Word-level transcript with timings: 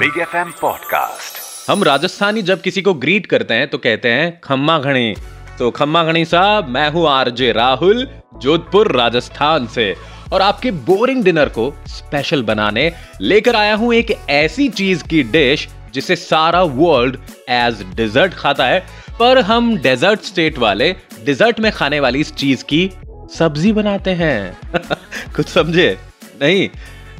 Big 0.00 0.18
F 0.18 0.36
M 0.36 0.52
podcast 0.60 1.70
हम 1.70 1.82
राजस्थानी 1.84 2.42
जब 2.42 2.60
किसी 2.60 2.82
को 2.82 2.94
ग्रीट 2.94 3.26
करते 3.26 3.54
हैं 3.54 3.68
तो 3.68 3.78
कहते 3.78 4.08
हैं, 4.08 4.40
खम्मा 4.44 4.78
घणी। 4.78 5.14
तो 5.58 5.70
खम्मा 5.70 6.04
घणी 6.04 6.24
साहब, 6.24 6.68
मैं 6.68 6.90
हूँ 6.90 7.08
आरजे 7.08 7.52
राहुल, 7.52 8.06
जोधपुर, 8.42 8.92
राजस्थान 8.92 9.66
से। 9.66 9.96
और 10.32 10.42
आपके 10.42 10.70
बोरिंग 10.70 11.24
डिनर 11.24 11.48
को 11.48 11.74
स्पेशल 11.86 12.42
बनाने, 12.42 12.92
लेकर 13.20 13.56
आया 13.56 13.74
हूँ 13.74 13.94
एक 13.94 14.10
ऐसी 14.30 14.68
चीज़ 14.68 15.04
की 15.04 15.22
डिश 15.22 15.68
जिसे 15.94 16.16
सारा 16.16 16.62
वर्ल्ड 16.62 17.16
एज 17.48 17.82
डिजर्ट 17.94 18.34
खाता 18.34 18.66
है। 18.66 18.80
पर 19.18 19.38
हम 19.38 19.76
डेजर्ट 19.76 20.20
स्टेट 20.20 20.58
वाले 20.58 20.92
डिजर्ट 21.24 21.60
में 21.60 21.72
खाने 21.72 22.00
वाली 22.00 22.20
इस 22.20 22.34
चीज़ 22.34 22.64
की 22.64 22.90
सब्ज़ी 23.38 23.72
बनाते 23.72 24.10
हैं। 24.10 24.58
कुछ 25.36 25.46
समझे? 25.46 25.98
नहीं। 26.42 26.68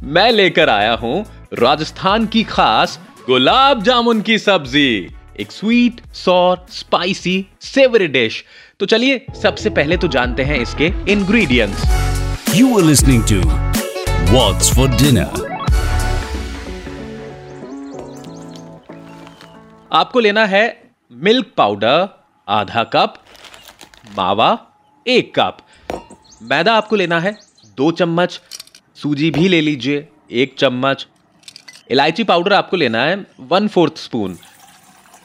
मैं 0.02 0.30
लेकर 0.32 0.68
आया 0.68 0.92
हूँ 0.94 1.24
राजस्थान 1.52 2.26
की 2.26 2.42
खास 2.42 2.98
गुलाब 3.26 3.82
जामुन 3.82 4.20
की 4.22 4.38
सब्ज़ी। 4.38 5.10
एक 5.40 5.52
sweet 5.52 6.00
sour 6.14 6.66
spicy 6.70 7.46
savoury 7.60 8.06
dish 8.06 8.44
तो 8.80 8.86
चलिए 8.86 9.24
सबसे 9.42 9.70
पहले 9.70 9.96
तो 9.96 10.08
जानते 10.08 10.44
हैं 10.44 10.58
इसके 10.60 10.92
ingredients 11.12 11.82
you 12.56 12.78
are 12.78 12.84
listening 12.84 13.22
to 13.22 13.40
What's 14.30 14.70
for 14.74 14.88
dinner 14.98 15.48
आपको 19.92 20.20
लेना 20.20 20.46
है 20.46 20.64
मिल्क 21.12 21.52
पाउडर 21.56 22.08
आधा 22.48 22.84
कप 22.84 23.14
मावा 24.16 24.58
एक 25.06 25.32
कप 25.38 25.58
मैदा 26.42 26.74
आपको 26.74 26.96
लेना 26.96 27.20
है 27.20 27.38
दो 27.76 27.90
चम्मच 27.92 28.40
सूजी 29.02 29.30
भी 29.30 29.48
ले 29.48 29.60
लीजिए 29.60 30.08
एक 30.30 30.54
चम्मच 30.58 31.06
इलायची 31.90 32.22
पाउडर 32.22 32.52
आपको 32.52 32.76
लेना 32.76 33.02
है 33.04 33.26
वन 33.40 33.68
फोर्थ 33.68 33.96
स्पून 33.96 34.36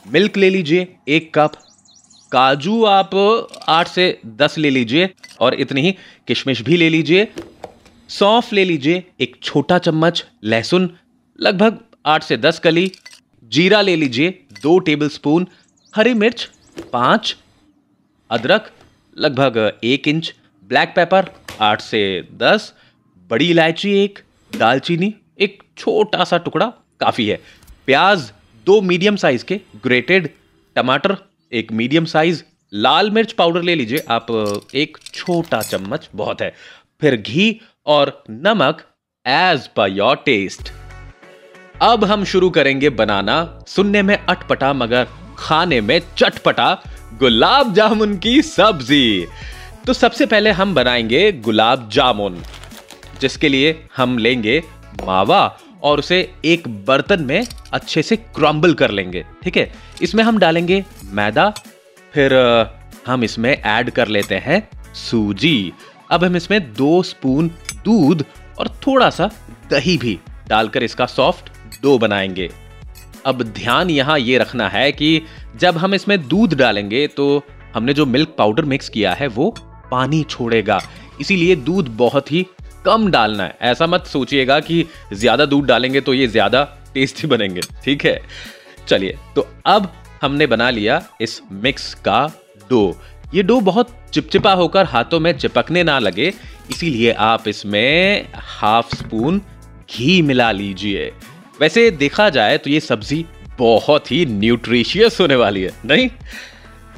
मिल्क 0.07 0.37
ले 0.37 0.49
लीजिए, 0.49 0.95
एक 1.07 1.33
कप. 1.35 1.51
काजू 2.31 2.83
आप 2.83 3.15
आठ 3.67 3.87
से 3.87 4.19
दस 4.25 4.57
ले 4.57 4.69
लीजिए, 4.69 5.09
और 5.39 5.53
इतनी 5.53 5.81
ही 5.81 5.91
किशमिश 6.27 6.61
भी 6.61 6.77
ले 6.77 6.89
लीजिए. 6.89 7.27
सौंफ 8.09 8.53
ले 8.53 8.65
लीजिए, 8.65 9.03
एक 9.19 9.35
छोटा 9.43 9.77
चम्मच 9.77 10.25
लहसुन, 10.43 10.89
लगभग 11.39 11.77
आठ 12.05 12.23
से 12.23 12.37
दस 12.37 12.59
कली. 12.59 12.91
जीरा 13.43 13.81
ले 13.81 13.95
लीजिए, 13.95 14.29
दो 14.63 14.79
टेबल 14.79 15.09
स्पून 15.09 15.47
हरी 15.95 16.13
मिर्च, 16.13 16.49
पाँच. 16.93 17.35
अदरक, 18.29 18.71
लगभग 19.17 19.79
एक 19.83 20.07
इंच. 20.07 20.33
ब्लैक 20.63 20.93
पेपर, 20.95 21.29
आठ 21.61 21.81
से 21.81 22.27
दस. 22.33 22.73
बड़ी 23.29 23.49
इलायची 23.49 23.97
एक. 24.03 24.19
दालचीनी 24.57 25.13
एक 25.39 25.63
छोटा 25.77 26.23
सा 26.23 26.37
टुकड़ा 26.37 26.65
काफ़ी 26.99 27.27
है। 27.27 27.39
प्याज 27.85 28.31
दो 28.67 28.79
मीडियम 28.81 29.15
साइज़ 29.15 29.45
के 29.45 29.59
ग्रेटेड 29.83 30.29
टमाटर 30.75 31.17
एक 31.51 31.71
मीडियम 31.71 32.05
साइज़ 32.05 32.43
लाल 32.73 33.11
मिर्च 33.11 33.31
पाउडर 33.31 33.61
ले 33.61 33.75
लीजिए, 33.75 34.03
आप 34.09 34.27
एक 34.75 34.97
छोटा 35.13 35.61
चम्मच 35.61 36.09
बहुत 36.15 36.41
है। 36.41 36.53
फिर 37.01 37.15
घी 37.15 37.61
और 37.85 38.23
नमक 38.29 38.81
एज 39.25 39.67
पर 39.67 39.89
योर 39.89 40.15
टेस्ट 40.15 40.71
अब 41.81 42.03
हम 42.03 42.23
शुरू 42.23 42.49
करेंगे 42.49 42.89
बनाना। 42.89 43.63
सुनने 43.67 44.01
में 44.01 44.17
अटपटा, 44.17 44.73
मगर 44.73 45.07
खाने 45.37 45.79
में 45.81 45.99
चटपटा 46.17 46.83
गुलाब 47.19 47.73
जामुन 47.73 48.17
की 48.17 48.41
सब्ज़ी। 48.41 49.25
तो 49.87 49.93
सबसे 49.93 50.25
पहले 50.25 50.51
हम 50.51 50.73
बनाएँगे 50.75 51.31
गुलाब 51.31 51.89
जामुन, 51.89 52.41
जिसके 53.21 53.49
लिए 53.49 53.87
हम 53.95 54.17
लेंगे 54.17 54.61
मावा 54.97 55.57
और 55.83 55.99
उसे 55.99 56.17
एक 56.45 56.67
बर्तन 56.85 57.23
में 57.23 57.45
अच्छे 57.73 58.01
से 58.03 58.15
क्रम्बल 58.15 58.73
कर 58.73 58.91
लेंगे, 58.91 59.25
ठीक 59.43 59.57
है? 59.57 59.71
इसमें 60.01 60.23
हम 60.23 60.37
डालेंगे 60.37 60.83
मैदा, 61.11 61.49
फिर 62.13 62.33
हम 63.07 63.23
इसमें 63.23 63.51
ऐड 63.51 63.89
कर 63.89 64.07
लेते 64.07 64.35
हैं 64.37 64.67
सूजी। 64.95 65.73
अब 66.11 66.23
हम 66.23 66.35
इसमें 66.35 66.73
दो 66.73 67.01
स्पून 67.03 67.47
दूध 67.85 68.23
और 68.59 68.67
थोड़ा 68.87 69.09
सा 69.09 69.29
दही 69.71 69.97
भी 69.97 70.19
डालकर 70.49 70.83
इसका 70.83 71.05
सॉफ्ट 71.05 71.49
डो 71.81 71.97
बनाएँगे। 71.97 72.49
अब 73.25 73.41
ध्यान 73.43 73.89
यहाँ 73.89 74.17
ये 74.19 74.37
रखना 74.37 74.67
है 74.69 74.91
कि 74.91 75.21
जब 75.59 75.77
हम 75.77 75.93
इसमें 75.93 76.17
दूध 76.27 76.53
डालेंगे 76.53 77.05
तो 77.07 77.43
हमने 77.75 77.93
जो 77.93 78.05
मिल्क 78.05 78.35
पाउडर 78.37 78.65
मिक्स 78.65 78.89
किया 78.89 79.13
है 79.13 79.27
वो 79.27 79.49
पानी 79.91 80.23
छोड़ेगा। 80.23 80.79
इसीलिए 81.21 81.55
दूध 81.55 81.89
बहुत 81.97 82.31
ही 82.31 82.45
कम 82.85 83.09
डालना 83.11 83.43
है। 83.43 83.57
ऐसा 83.63 83.87
मत 83.87 84.05
सोचिएगा 84.07 84.59
कि 84.61 84.85
ज़्यादा 85.13 85.45
दूध 85.45 85.65
डालेंगे 85.65 86.01
तो 86.01 86.13
ये 86.13 86.27
ज़्यादा 86.27 86.63
टेस्टी 86.93 87.27
बनेंगे। 87.27 87.61
ठीक 87.83 88.05
है? 88.05 88.19
चलिए 88.87 89.17
तो 89.35 89.47
अब 89.67 89.91
हमने 90.21 90.47
बना 90.47 90.69
लिया 90.69 91.01
इस 91.21 91.41
मिक्स 91.53 91.93
का 91.99 92.25
डो। 92.69 92.97
ये 93.33 93.43
डो 93.43 93.59
बहुत 93.61 93.95
चिपचिपा 94.13 94.51
होकर 94.53 94.85
हाथों 94.85 95.19
में 95.19 95.31
चिपकने 95.33 95.83
ना 95.83 95.97
लगे, 95.99 96.33
इसीलिए 96.71 97.11
आप 97.11 97.47
इसमें 97.47 98.27
हाफ़ 98.35 98.95
स्पून 98.95 99.41
घी 99.89 100.21
मिला 100.21 100.51
लीजिए। 100.53 101.11
वैसे 101.59 101.89
देखा 101.93 102.29
जाए 102.29 102.57
तो 102.57 102.69
ये 102.69 102.79
सब्ज़ी 102.81 103.25
बहुत 103.59 104.11
ही 104.11 104.25
न्यूट्रिशियस 104.27 105.19
होने 105.21 105.35
वाली 105.35 105.61
है, 105.61 105.71
नहीं? 105.85 106.09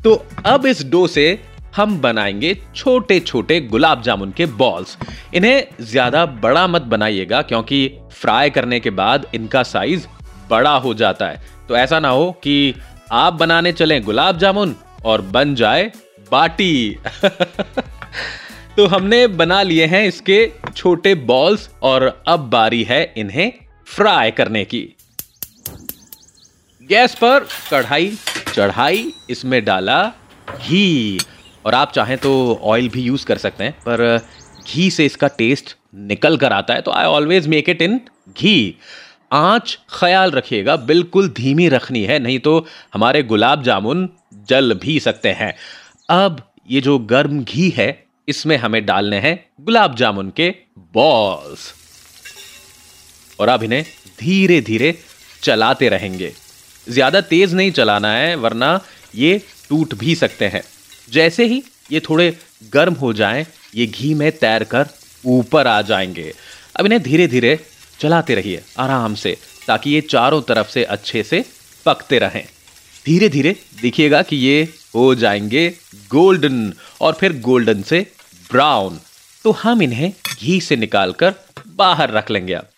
तो 0.04 0.26
अब 0.46 0.66
इस 0.66 0.84
डो 0.86 1.06
से 1.08 1.40
हम 1.78 2.00
बनाएँगे 2.02 2.54
छोटे 2.76 3.20
छोटे 3.20 3.60
गुलाब 3.62 4.02
जामुन 4.02 4.32
के 4.32 4.46
बॉल्स 4.58 4.98
इन्हें 5.34 5.68
ज़्यादा 5.82 6.26
बड़ा 6.26 6.66
मत 6.68 6.82
बनाइएगा, 6.84 7.42
क्योंकि 7.42 7.88
फ्राई 8.12 8.50
करने 8.50 8.80
के 8.80 8.90
बाद 8.92 9.28
इनका 9.36 9.64
साइज़ 9.64 10.08
बड़ा 10.50 10.76
हो 10.76 10.94
जाता 10.94 11.28
है। 11.28 11.42
तो 11.68 11.76
ऐसा 11.78 12.00
ना 12.00 12.10
हो 12.10 12.32
कि 12.44 12.74
आप 13.12 13.34
बनाने 13.34 13.72
चलें 13.74 14.02
गुलाब 14.04 14.38
जामुन 14.38 14.76
और 15.06 15.22
बन 15.22 15.56
जाए 15.56 15.92
बाटी। 16.32 16.98
तो 18.78 18.86
हमने 18.88 19.26
बना 19.28 19.62
लिए 19.64 19.86
हैं 19.86 20.04
इसके 20.08 20.40
छोटे 20.76 21.16
बॉल्स 21.16 21.70
और 21.84 22.24
अब 22.28 22.50
बारी 22.50 22.84
है 22.84 23.02
इन्हें 23.18 23.52
फ्राई 23.88 24.32
करने 24.32 24.64
की। 24.66 24.82
गैस 26.90 27.16
पर 27.16 27.48
कढ़ाई 27.72 28.12
चढ़ाई, 28.54 29.12
इसमें 29.30 29.64
डाला 29.66 30.04
घी। 30.58 31.20
और 31.68 31.76
आप 31.76 31.92
चाहें 31.92 32.18
तो 32.18 32.32
ऑयल 32.64 32.88
भी 32.90 33.02
यूज़ 33.04 33.26
कर 33.26 33.38
सकते 33.38 33.64
हैं, 33.64 33.74
पर 33.82 34.20
घी 34.66 34.90
से 34.92 35.06
इसका 35.06 35.28
टेस्ट 35.38 35.76
निकल 36.06 36.38
कर 36.38 36.54
आता 36.54 36.74
है 36.74 36.82
तो 36.82 36.92
I 36.92 37.06
always 37.08 37.48
make 37.48 37.70
it 37.70 37.82
in 37.82 38.00
ghee. 38.30 38.76
आँच 39.34 39.78
ख्याल 39.92 40.32
रखिएगा, 40.32 40.76
बिल्कुल 40.76 41.28
धीमी 41.30 41.68
रखनी 41.70 42.04
है, 42.04 42.20
नहीं 42.20 42.40
तो 42.40 42.66
हमारे 42.94 43.24
गुलाब 43.26 43.64
जामुन 43.64 44.10
जल 44.50 44.74
भी 44.76 45.00
सकते 45.00 45.30
हैं। 45.32 45.54
अब 46.10 46.42
ये 46.70 46.82
जो 46.82 46.98
गर्म 47.10 47.44
घी 47.44 47.70
है, 47.70 47.90
इसमें 48.28 48.56
हमें 48.58 48.86
डालने 48.86 49.20
हैं 49.20 49.36
गुलाब 49.62 49.96
जामुन 49.96 50.30
के 50.38 50.50
बॉल्स 50.94 51.74
और 53.40 53.50
अब 53.50 53.64
इन्हें 53.64 53.84
धीरे 54.20 54.62
धीरे 54.62 54.96
चलाते 55.44 55.90
रहेंगे। 55.90 56.32
ज़्यादा 56.88 57.22
तेज 57.24 57.54
नहीं 57.54 57.72
चलाना 57.74 58.14
है, 58.14 58.36
वरना 58.38 58.80
ये 59.16 59.38
टूट 59.70 59.94
भी 59.96 60.16
सकते 60.16 60.48
हैं। 60.48 60.64
जैसे 61.12 61.46
ही 61.46 61.64
ये 61.92 62.00
थोड़े 62.00 62.38
गर्म 62.74 62.94
हो 62.94 63.14
जाएँ, 63.14 63.46
ये 63.76 63.86
घी 63.86 64.14
में 64.14 64.32
तैर 64.32 64.64
कर 64.64 64.88
ऊपर 65.26 65.68
आ 65.68 65.82
जाएँगे। 65.82 66.34
अब 66.80 66.86
इन्हें 66.86 67.04
धीरे 67.04 67.28
धीरे 67.28 67.60
चलाते 68.00 68.36
रहिए, 68.36 68.64
आराम 68.80 69.16
से, 69.16 69.38
ताकि 69.68 69.90
ये 69.90 70.02
चारों 70.02 70.42
तरफ़ 70.42 70.68
से 70.68 70.84
अच्छे 70.84 71.24
से 71.24 71.46
पकते 71.86 72.20
रहें। 72.20 72.46
धीरे 73.06 73.30
धीरे 73.30 73.56
देखिएगा 73.82 74.22
कि 74.22 74.36
ये 74.36 74.74
हो 74.96 75.16
जाएँगे 75.16 75.70
गोल्डन, 76.10 76.74
और 77.02 77.14
फिर 77.14 77.42
गोल्डन 77.42 77.82
से 77.82 78.12
ब्राउन। 78.52 79.00
तो 79.44 79.52
हम 79.52 79.82
इन्हें 79.82 80.14
घी 80.40 80.62
से 80.62 80.76
निकालकर 80.76 81.34
बाहर 81.68 82.12
रख 82.12 82.32
लेंगे 82.32 82.54
अब। 82.54 82.70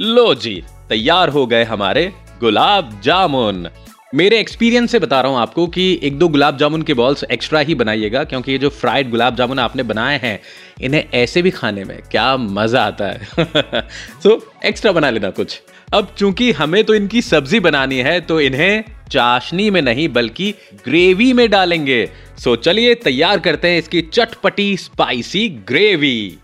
लो 0.00 0.34
जी, 0.34 0.64
तैयार 0.88 1.28
हो 1.28 1.46
गए 1.46 1.64
हमारे 1.64 2.12
गुलाब 2.40 3.00
जामुन। 3.04 3.68
मेरे 4.14 4.38
एक्सपीरियंस 4.40 4.90
से 4.92 4.98
बता 4.98 5.20
रहा 5.20 5.32
हूँ 5.32 5.38
आपको 5.40 5.66
कि 5.66 6.00
एक 6.02 6.18
दो 6.18 6.28
गुलाब 6.28 6.56
जामुन 6.58 6.82
के 6.82 6.94
बॉल्स 6.94 7.24
एक्स्ट्रा 7.24 7.60
ही 7.60 7.74
बनाइएगा 7.74 8.24
क्योंकि 8.24 8.52
ये 8.52 8.58
जो 8.58 8.68
फ्राइड 8.68 9.10
गुलाब 9.10 9.36
जामुन 9.36 9.58
आपने 9.58 9.82
बनाए 9.82 10.18
हैं 10.18 10.40
इन्हें 10.80 11.08
ऐसे 11.14 11.42
भी 11.42 11.50
खाने 11.50 11.84
में 11.84 11.98
क्या 12.10 12.36
मज़ा 12.36 12.82
आता 12.82 13.06
है। 13.06 13.28
सो 14.22 14.52
एक्स्ट्रा 14.64 14.92
बना 14.92 15.10
लेना 15.10 15.30
कुछ। 15.30 15.60
अब 15.94 16.14
चूँकि 16.18 16.52
हमें 16.52 16.84
तो 16.84 16.94
इनकी 16.94 17.22
सब्ज़ी 17.22 17.60
बनानी 17.60 17.98
है 17.98 18.20
तो 18.20 18.40
इन्हें 18.40 18.84
चाशनी 19.10 19.70
में 19.70 19.82
नहीं 19.82 20.08
बल्कि 20.08 20.54
ग्रेवी 20.84 21.32
में 21.32 21.50
डालेंगे। 21.50 22.08
सो 22.38 22.56
so, 22.56 22.62
चलिए 22.62 22.94
तैयार 22.94 23.38
करते 23.38 23.68
हैं 23.68 23.78
इसकी 23.78 24.02
चटपटी 24.02 24.76
स्पाइसी 24.76 25.48
ग्रेवी 25.48 26.38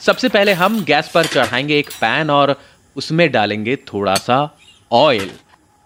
सबसे 0.00 0.28
पहले 0.28 0.52
हम 0.52 0.84
गैस 0.84 1.10
पर 1.14 1.26
चढ़ाएँगे 1.26 1.78
एक 1.78 1.90
पैन 1.90 2.30
और 2.30 2.60
उसमें 2.96 3.30
डालेंगे 3.32 3.76
थोड़ा 3.76 4.14
सा 4.14 4.58
ऑयल 4.92 5.30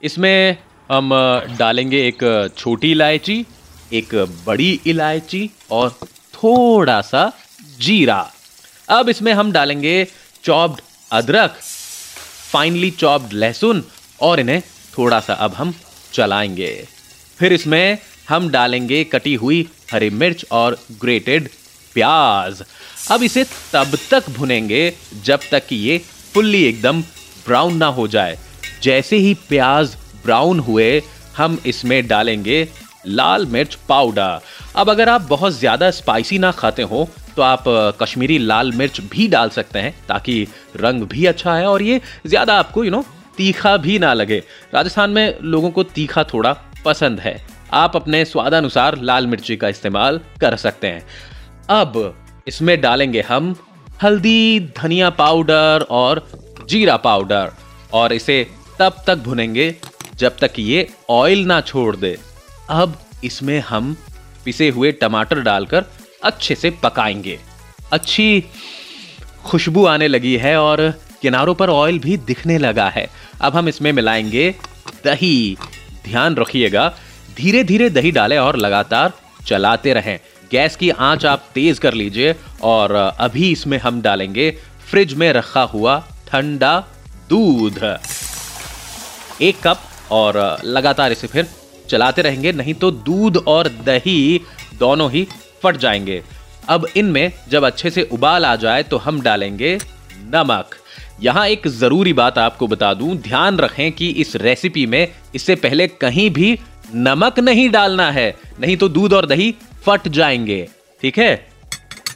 इसमें 0.02 0.56
हम 0.90 1.10
डालेंगे 1.58 2.06
एक 2.08 2.22
छोटी 2.58 2.90
इलायची, 2.90 3.44
एक 3.92 4.14
बड़ी 4.46 4.80
इलायची 4.86 5.50
और 5.70 5.90
थोड़ा 6.34 7.00
सा 7.00 7.32
जीरा। 7.80 8.30
अब 8.88 9.08
इसमें 9.08 9.32
हम 9.32 9.52
डालेंगे 9.52 10.06
चॉप्ड 10.44 10.80
अदरक, 11.12 11.50
फाइनली 12.52 12.90
चॉप्ड 12.90 13.32
लहसुन 13.32 13.84
और 14.20 14.40
इन्हें 14.40 14.60
थोड़ा 14.98 15.20
सा 15.20 15.34
अब 15.34 15.54
हम 15.54 15.74
चलाएँगे। 16.12 16.72
फिर 17.38 17.52
इसमें 17.52 17.98
हम 18.28 18.48
डालेंगे 18.48 19.02
कटी 19.04 19.34
हुई 19.34 19.66
हरी 19.92 20.10
मिर्च 20.10 20.44
और 20.52 20.78
ग्रेटेड 21.00 21.48
प्याज। 21.94 22.62
अब 23.10 23.22
इसे 23.22 23.44
तब 23.72 23.98
तक 24.10 24.30
भुनेंगे 24.30 24.92
जब 25.24 25.40
तक 25.50 25.66
कि 25.66 25.76
ये 25.76 25.98
फुल्ली 26.34 26.62
एकदम 26.64 27.02
ब्राउन 27.46 27.76
ना 27.76 27.86
हो 27.86 28.08
जाए। 28.08 28.38
जैसे 28.82 29.16
ही 29.16 29.34
प्याज 29.48 29.96
ब्राउन 30.24 30.58
हुए, 30.60 31.02
हम 31.36 31.58
इसमें 31.66 32.06
डालेंगे 32.08 32.66
लाल 33.08 33.46
मिर्च 33.46 33.74
पाउडर। 33.88 34.40
अब 34.76 34.90
अगर 34.90 35.08
आप 35.08 35.22
बहुत 35.28 35.52
ज़्यादा 35.52 35.90
स्पाइसी 35.92 36.38
ना 36.38 36.50
खाते 36.52 36.82
हो 36.84 37.08
तो 37.36 37.42
आप 37.42 37.64
कश्मीरी 38.00 38.36
लाल 38.38 38.72
मिर्च 38.72 39.00
भी 39.02 39.26
डाल 39.28 39.48
सकते 39.50 39.78
हैं, 39.78 39.94
ताकि 40.08 40.46
रंग 40.76 41.02
भी 41.04 41.24
अच्छा 41.26 41.54
है 41.54 41.66
और 41.66 41.82
ये 41.82 42.00
ज़्यादा 42.26 42.54
आपको 42.54 42.84
यू 42.84 42.90
नो 42.90 43.04
तीखा 43.36 43.76
भी 43.78 43.98
ना 43.98 44.12
लगे। 44.14 44.42
राजस्थान 44.74 45.10
में 45.10 45.38
लोगों 45.42 45.70
को 45.70 45.82
तीखा 45.84 46.24
थोड़ा 46.24 46.52
पसंद 46.84 47.20
है। 47.20 47.34
आप 47.74 47.96
अपने 47.96 48.24
स्वादानुसार 48.24 48.98
लाल 49.00 49.26
मिर्ची 49.26 49.56
का 49.56 49.68
इस्तेमाल 49.68 50.20
कर 50.40 50.56
सकते 50.58 50.86
हैं। 50.86 51.04
अब 51.70 52.14
इसमें 52.46 52.80
डालेंगे 52.80 53.20
हम 53.22 53.54
हल्दी, 54.02 54.60
धनिया 54.76 55.10
पाउडर 55.12 55.86
और 55.90 56.26
जीरा 56.68 56.96
पाउडर, 56.98 57.50
और 57.92 58.12
इसे 58.12 58.46
तब 58.82 58.94
तक 59.06 59.16
भुनेंगे, 59.16 59.74
जब 60.16 60.36
तक 60.36 60.52
ये 60.58 60.88
ऑयल 61.10 61.44
ना 61.46 61.60
छोड़ 61.60 61.96
दे। 61.96 62.16
अब 62.70 62.96
इसमें 63.24 63.60
हम 63.60 63.96
पिसे 64.44 64.68
हुए 64.68 64.90
टमाटर 64.92 65.40
डालकर 65.40 65.84
अच्छे 66.24 66.54
से 66.54 66.70
पकाएँगे। 66.82 67.38
अच्छी 67.92 68.44
खुशबू 69.44 69.84
आने 69.86 70.08
लगी 70.08 70.36
है 70.36 70.56
और 70.56 70.80
किनारों 71.22 71.54
पर 71.54 71.70
ऑयल 71.70 71.98
भी 71.98 72.16
दिखने 72.16 72.58
लगा 72.58 72.88
है। 72.88 73.08
अब 73.40 73.56
हम 73.56 73.68
इसमें 73.68 73.92
मिलाएँगे 73.92 74.54
दही। 75.04 75.56
ध्यान 76.04 76.36
रखिएगा 76.36 76.88
धीरे 77.36 77.64
धीरे 77.64 77.90
दही 77.90 78.10
डालें 78.10 78.38
और 78.38 78.56
लगातार 78.56 79.12
चलाते 79.46 79.92
रहें। 79.94 80.18
गैस 80.50 80.76
की 80.76 80.90
आँच 80.90 81.26
आप 81.26 81.44
तेज 81.54 81.78
कर 81.78 81.94
लीजिए 81.94 82.34
और 82.62 82.94
अभी 82.94 83.52
इसमें 83.52 83.78
हम 83.78 84.02
डालेंगे 84.02 84.50
फ्रिज 84.90 85.14
में 85.14 85.32
रखा 85.32 85.62
हुआ 85.62 85.98
ठंडा 86.28 86.78
दूध। 87.28 87.80
एक 89.42 89.56
कप 89.64 89.78
और 90.12 90.36
लगातार 90.64 91.12
इसे 91.12 91.26
फिर 91.26 91.46
चलाते 91.90 92.22
रहेंगे, 92.22 92.52
नहीं 92.52 92.74
तो 92.74 92.90
दूध 92.90 93.36
और 93.38 93.68
दही 93.86 94.40
दोनों 94.78 95.10
ही 95.10 95.26
फट 95.62 95.76
जाएँगे। 95.76 96.22
अब 96.68 96.86
इनमें 96.96 97.32
जब 97.48 97.64
अच्छे 97.64 97.90
से 97.90 98.02
उबाल 98.12 98.44
आ 98.44 98.54
जाए 98.56 98.82
तो 98.82 98.96
हम 98.96 99.20
डालेंगे 99.20 99.78
नमक। 100.34 100.74
यहाँ 101.20 101.46
एक 101.48 101.66
ज़रूरी 101.68 102.12
बात 102.12 102.38
आपको 102.38 102.66
बता 102.66 102.92
दूँ, 102.94 103.16
ध्यान 103.16 103.58
रखें 103.58 103.92
कि 103.92 104.08
इस 104.10 104.34
रेसिपी 104.36 104.86
में 104.86 105.08
इससे 105.34 105.54
पहले 105.56 105.86
कहीं 105.88 106.28
भी 106.30 106.58
नमक 106.94 107.38
नहीं 107.40 107.68
डालना 107.70 108.10
है, 108.10 108.34
नहीं 108.60 108.76
तो 108.76 108.88
दूध 108.88 109.12
और 109.12 109.26
दही 109.26 109.54
फट 109.86 110.08
जाएँगे। 110.08 110.66
ठीक 111.02 111.18
है? 111.18 111.48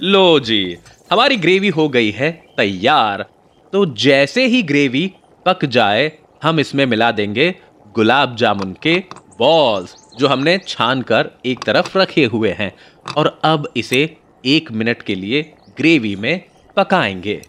लो 0.02 0.40
जी, 0.40 0.76
हमारी 1.12 1.36
ग्रेवी 1.36 1.68
हो 1.68 1.88
गई 1.88 2.10
है 2.10 2.30
तैयार। 2.56 3.24
तो 3.72 3.84
जैसे 3.96 4.46
ही 4.46 4.62
ग्रेवी 4.62 5.10
पक 5.46 5.64
जाए 5.64 6.08
हम 6.42 6.60
इसमें 6.60 6.86
मिला 6.86 7.10
देंगे 7.10 7.54
गुलाब 7.94 8.36
जामुन 8.36 8.76
के 8.82 9.02
बॉल्स 9.38 9.94
जो 10.18 10.28
हमने 10.28 10.58
छान 10.68 11.02
कर 11.02 11.30
एक 11.46 11.64
तरफ़ 11.64 11.98
रखे 11.98 12.24
हुए 12.24 12.50
हैं। 12.50 12.72
और 13.16 13.40
अब 13.44 13.72
इसे 13.76 14.16
एक 14.44 14.72
मिनट 14.72 15.02
के 15.02 15.14
लिए 15.14 15.42
ग्रेवी 15.78 16.16
में 16.16 16.44
पकाएँगे। 16.76 17.42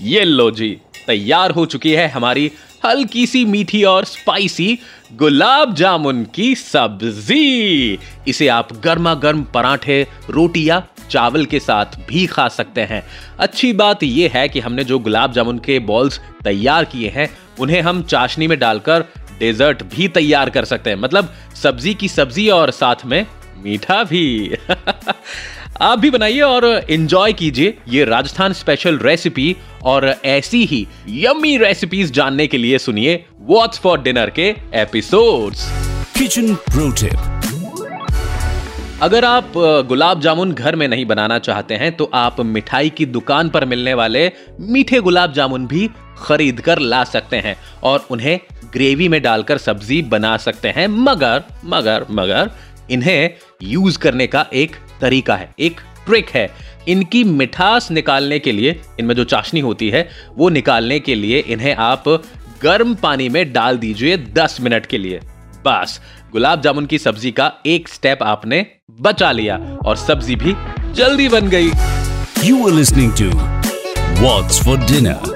ये 0.00 0.24
लो 0.24 0.50
जी, 0.50 0.80
तैयार 1.06 1.50
हो 1.50 1.66
चुकी 1.66 1.92
है 1.92 2.08
हमारी 2.08 2.52
हल्की 2.84 3.26
सी 3.26 3.44
मीठी 3.44 3.84
और 3.84 4.04
स्पाइसी 4.04 4.78
गुलाब 5.12 5.74
जामुन 5.74 6.26
की 6.34 6.54
सब्ज़ी। 6.54 7.98
इसे 8.28 8.48
आप 8.48 8.72
गर्मा 8.72 9.14
गर्म 9.14 9.42
पराठे, 9.44 10.06
रोटी 10.30 10.68
या 10.68 10.86
चावल 11.10 11.44
के 11.44 11.60
साथ 11.60 11.86
भी 12.08 12.26
खा 12.26 12.48
सकते 12.48 12.80
हैं। 12.80 13.06
अच्छी 13.38 13.72
बात 13.72 14.02
यह 14.02 14.30
है 14.34 14.48
कि 14.48 14.60
हमने 14.60 14.84
जो 14.84 14.98
गुलाब 14.98 15.32
जामुन 15.32 15.58
के 15.58 15.78
बॉल्स 15.78 16.20
तैयार 16.44 16.84
किए 16.84 17.08
हैं 17.08 17.45
उन्हें 17.60 17.80
हम 17.82 18.02
चाशनी 18.02 18.46
में 18.46 18.58
डालकर 18.58 19.04
डेजर्ट 19.38 19.82
भी 19.82 20.08
तैयार 20.08 20.50
कर 20.50 20.64
सकते 20.64 20.90
हैं। 20.90 20.96
मतलब 20.96 21.34
सब्ज़ी 21.62 21.94
की 21.94 22.08
सब्ज़ी 22.08 22.48
और 22.48 22.70
साथ 22.70 23.06
में 23.06 23.26
मीठा 23.64 24.04
भी। 24.04 24.56
आप 25.82 25.98
भी 25.98 26.10
बनाइए 26.10 26.40
और 26.40 26.64
एंजॉय 26.90 27.32
कीजिए 27.32 27.78
ये 27.88 28.04
राजस्थान 28.04 28.52
स्पेशल 28.52 28.98
रेसिपी 28.98 29.56
और 29.82 30.14
ऐसी 30.24 30.64
ही 30.64 30.86
यम्मी 31.08 31.56
रेसिपीज़ 31.56 32.12
जानने 32.12 32.46
के 32.46 32.58
लिए 32.58 32.78
सुनिए 32.78 33.24
व्हाट्स 33.40 33.78
फॉर 33.78 34.00
डिनर 34.00 34.30
के 34.30 34.54
एपिसोड्स 34.74 35.66
किचन 36.18 36.54
प्रो 36.54 36.90
टिप 36.90 37.32
अगर 39.02 39.24
आप 39.24 39.52
गुलाब 39.88 40.20
जामुन 40.20 40.52
घर 40.52 40.76
में 40.76 40.88
नहीं 40.88 41.06
बनाना 41.06 41.38
चाहते 41.38 41.74
हैं 41.74 41.96
तो 41.96 42.10
आप 42.14 42.40
मिठाई 42.40 42.90
की 42.90 43.06
दुकान 43.06 43.48
पर 43.48 43.64
मिलने 43.64 43.94
वाले 43.94 44.32
मीठे 44.60 45.00
गुलाब 45.00 45.32
जामुन 45.32 45.66
भी 45.66 45.90
खरीद 46.18 46.60
कर 46.60 46.78
ला 46.78 47.04
सकते 47.04 47.36
हैं 47.36 47.56
और 47.82 48.06
उन्हें 48.10 48.40
ग्रेवी 48.72 49.08
में 49.08 49.22
डालकर 49.22 49.58
सब्ज़ी 49.58 50.02
बना 50.02 50.36
सकते 50.36 50.68
हैं। 50.68 50.86
मगर 50.86 51.42
मगर 51.64 52.06
मगर, 52.10 52.50
इन्हें 52.90 53.30
यूज़ 53.62 53.98
करने 53.98 54.26
का 54.26 54.46
एक 54.52 54.76
तरीका 55.00 55.36
है, 55.36 55.54
एक 55.58 55.80
ट्रिक 56.06 56.30
है। 56.30 56.50
इनकी 56.88 57.24
मिठास 57.24 57.90
निकालने 57.90 58.38
के 58.38 58.52
लिए, 58.52 58.80
इनमें 59.00 59.14
जो 59.14 59.24
चाशनी 59.24 59.60
होती 59.60 59.90
है, 59.90 60.08
वो 60.36 60.48
निकालने 60.48 61.00
के 61.00 61.14
लिए 61.14 61.38
इन्हें 61.38 61.74
आप 61.74 62.04
गर्म 62.62 62.94
पानी 62.94 63.28
में 63.28 63.52
डाल 63.52 63.78
दीजिए 63.78 64.16
10 64.16 64.58
मिनट 64.60 64.86
के 64.86 64.98
लिए। 64.98 65.20
बस, 65.66 66.00
गुलाब 66.32 66.60
जामुन 66.60 66.86
की 66.86 66.98
सब्ज़ी 66.98 67.30
का 67.30 67.52
एक 67.66 67.88
स्टेप 67.88 68.22
आपने 68.22 68.66
बचा 69.00 69.32
लिया 69.32 69.78
और 69.86 69.96
सब्ज़ी 69.96 70.36
भी 70.36 70.54
जल्दी 70.92 71.28
बन 71.28 71.48
गई। 71.48 71.70
You 72.44 72.68
are 72.68 72.72
listening 72.72 73.12
to 73.12 73.30
what's 74.22 74.64
for 74.64 74.78
dinner 74.78 75.35